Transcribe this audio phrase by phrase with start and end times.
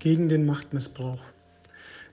[0.00, 1.20] gegen den Machtmissbrauch.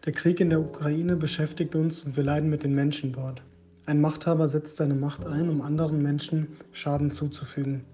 [0.05, 3.41] Der Krieg in der Ukraine beschäftigt uns und wir leiden mit den Menschen dort.
[3.85, 7.85] Ein Machthaber setzt seine Macht ein, um anderen Menschen Schaden zuzufügen.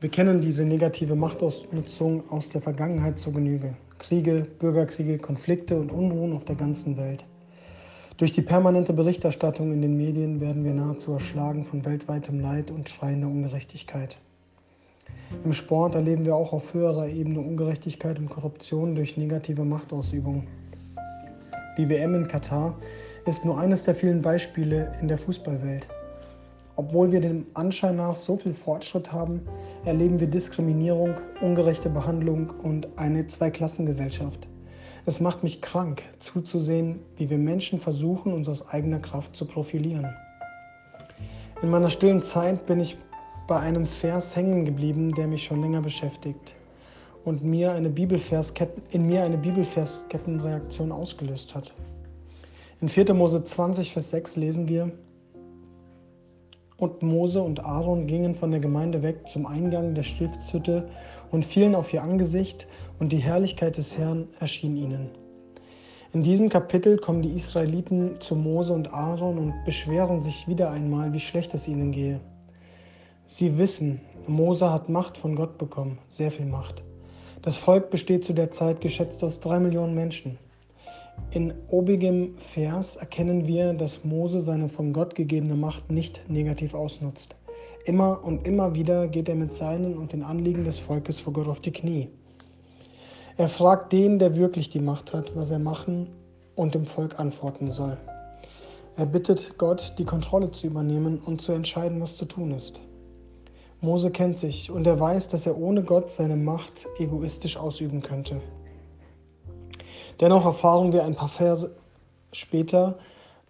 [0.00, 3.74] Wir kennen diese negative Machtausnutzung aus der Vergangenheit zur Genüge.
[3.98, 7.26] Kriege, Bürgerkriege, Konflikte und Unruhen auf der ganzen Welt.
[8.18, 12.88] Durch die permanente Berichterstattung in den Medien werden wir nahezu erschlagen von weltweitem Leid und
[12.88, 14.16] schreiender Ungerechtigkeit.
[15.44, 20.46] Im Sport erleben wir auch auf höherer Ebene Ungerechtigkeit und Korruption durch negative Machtausübung.
[21.78, 22.74] Die WM in Katar
[23.24, 25.86] ist nur eines der vielen Beispiele in der Fußballwelt.
[26.74, 29.42] Obwohl wir dem Anschein nach so viel Fortschritt haben,
[29.84, 34.48] erleben wir Diskriminierung, ungerechte Behandlung und eine Zweiklassengesellschaft.
[35.06, 40.08] Es macht mich krank, zuzusehen, wie wir Menschen versuchen, uns aus eigener Kraft zu profilieren.
[41.62, 42.98] In meiner stillen Zeit bin ich
[43.48, 46.54] bei einem Vers hängen geblieben, der mich schon länger beschäftigt
[47.24, 51.72] und mir eine in mir eine Bibelverskettenreaktion ausgelöst hat.
[52.82, 53.14] In 4.
[53.14, 54.92] Mose 20, Vers 6 lesen wir,
[56.76, 60.88] und Mose und Aaron gingen von der Gemeinde weg zum Eingang der Stiftshütte
[61.32, 65.08] und fielen auf ihr Angesicht, und die Herrlichkeit des Herrn erschien ihnen.
[66.12, 71.12] In diesem Kapitel kommen die Israeliten zu Mose und Aaron und beschweren sich wieder einmal,
[71.12, 72.20] wie schlecht es ihnen gehe.
[73.30, 76.82] Sie wissen, Mose hat Macht von Gott bekommen, sehr viel Macht.
[77.42, 80.38] Das Volk besteht zu der Zeit geschätzt aus drei Millionen Menschen.
[81.32, 87.36] In obigem Vers erkennen wir, dass Mose seine von Gott gegebene Macht nicht negativ ausnutzt.
[87.84, 91.48] Immer und immer wieder geht er mit seinen und den Anliegen des Volkes vor Gott
[91.48, 92.08] auf die Knie.
[93.36, 96.08] Er fragt den, der wirklich die Macht hat, was er machen
[96.56, 97.98] und dem Volk antworten soll.
[98.96, 102.80] Er bittet Gott, die Kontrolle zu übernehmen und zu entscheiden, was zu tun ist.
[103.80, 108.40] Mose kennt sich und er weiß, dass er ohne Gott seine Macht egoistisch ausüben könnte.
[110.20, 111.76] Dennoch erfahren wir ein paar Verse
[112.32, 112.98] später,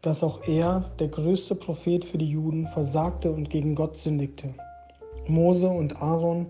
[0.02, 4.54] dass auch er, der größte Prophet für die Juden, versagte und gegen Gott sündigte.
[5.26, 6.46] Mose und Aaron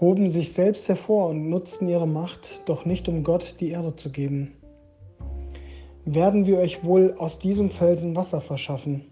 [0.00, 4.10] hoben sich selbst hervor und nutzten ihre Macht, doch nicht um Gott die Ehre zu
[4.10, 4.52] geben.
[6.04, 9.04] Werden wir euch wohl aus diesem Felsen Wasser verschaffen?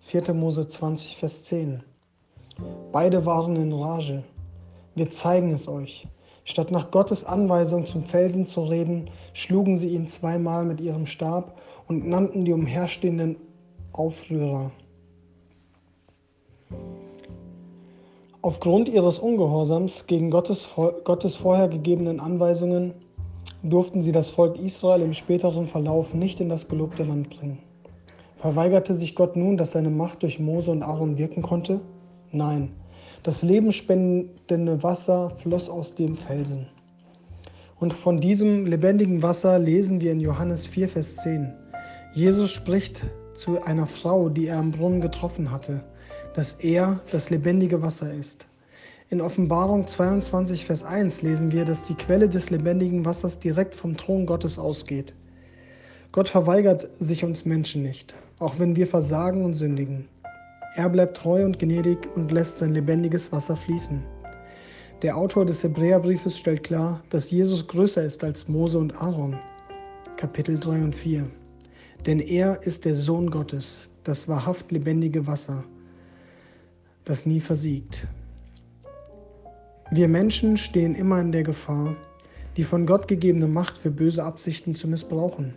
[0.00, 0.34] 4.
[0.34, 1.82] Mose 20, Vers 10.
[2.92, 4.24] Beide waren in Rage.
[4.94, 6.06] Wir zeigen es euch.
[6.44, 11.60] Statt nach Gottes Anweisung zum Felsen zu reden, schlugen sie ihn zweimal mit ihrem Stab
[11.86, 13.36] und nannten die umherstehenden
[13.92, 14.70] Aufrührer.
[18.42, 20.70] Aufgrund ihres Ungehorsams gegen Gottes,
[21.04, 22.94] Gottes vorher gegebenen Anweisungen
[23.62, 27.58] durften sie das Volk Israel im späteren Verlauf nicht in das gelobte Land bringen.
[28.38, 31.80] Verweigerte sich Gott nun, dass seine Macht durch Mose und Aaron wirken konnte?
[32.32, 32.70] Nein,
[33.24, 36.68] das lebenspendende Wasser floss aus dem Felsen.
[37.80, 41.52] Und von diesem lebendigen Wasser lesen wir in Johannes 4, Vers 10.
[42.12, 43.04] Jesus spricht
[43.34, 45.82] zu einer Frau, die er am Brunnen getroffen hatte,
[46.34, 48.46] dass er das lebendige Wasser ist.
[49.08, 53.96] In Offenbarung 22, Vers 1 lesen wir, dass die Quelle des lebendigen Wassers direkt vom
[53.96, 55.14] Thron Gottes ausgeht.
[56.12, 60.08] Gott verweigert sich uns Menschen nicht, auch wenn wir versagen und sündigen.
[60.76, 64.02] Er bleibt treu und gnädig und lässt sein lebendiges Wasser fließen.
[65.02, 69.36] Der Autor des Hebräerbriefes stellt klar, dass Jesus größer ist als Mose und Aaron.
[70.16, 71.26] Kapitel 3 und 4.
[72.06, 75.64] Denn er ist der Sohn Gottes, das wahrhaft lebendige Wasser,
[77.04, 78.06] das nie versiegt.
[79.90, 81.96] Wir Menschen stehen immer in der Gefahr,
[82.56, 85.54] die von Gott gegebene Macht für böse Absichten zu missbrauchen.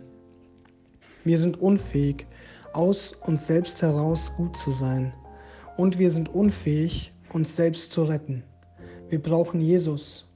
[1.22, 2.26] Wir sind unfähig,
[2.74, 5.12] aus uns selbst heraus gut zu sein.
[5.76, 8.42] Und wir sind unfähig, uns selbst zu retten.
[9.08, 10.32] Wir brauchen Jesus,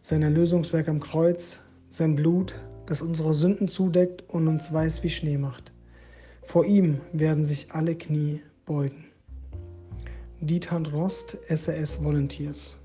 [0.00, 2.54] sein Erlösungswerk am Kreuz, sein Blut,
[2.86, 5.72] das unsere Sünden zudeckt und uns weiß wie Schnee macht.
[6.42, 9.04] Vor ihm werden sich alle Knie beugen.
[10.40, 12.79] Dieter Rost, SAS Volunteers